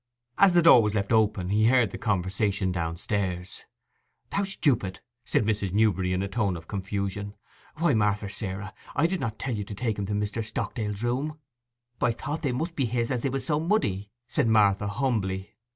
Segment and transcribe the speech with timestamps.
[0.39, 3.65] As the door was left open he heard the conversation downstairs.
[4.31, 5.73] 'How stupid!' said Mrs.
[5.73, 7.35] Newberry, in a tone of confusion.
[7.75, 10.43] 'Why, Marther Sarer, I did not tell you to take 'em to Mr.
[10.43, 11.37] Stockdale's room?'
[12.01, 15.51] 'I thought they must be his as they was so muddy,' said Martha humbly.